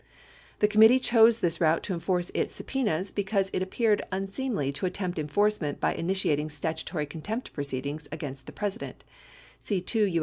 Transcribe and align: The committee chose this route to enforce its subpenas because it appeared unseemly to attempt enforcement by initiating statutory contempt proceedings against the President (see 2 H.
The 0.57 0.67
committee 0.67 0.99
chose 0.99 1.41
this 1.41 1.61
route 1.61 1.83
to 1.83 1.93
enforce 1.93 2.31
its 2.33 2.55
subpenas 2.59 3.13
because 3.13 3.51
it 3.53 3.61
appeared 3.61 4.01
unseemly 4.11 4.71
to 4.71 4.87
attempt 4.87 5.19
enforcement 5.19 5.79
by 5.79 5.93
initiating 5.93 6.49
statutory 6.49 7.05
contempt 7.05 7.53
proceedings 7.53 8.07
against 8.11 8.47
the 8.47 8.51
President 8.51 9.03
(see 9.59 9.79
2 9.79 10.05
H. 10.07 10.19